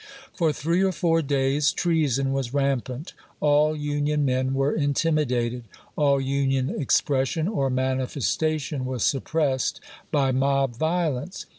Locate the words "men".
4.25-4.55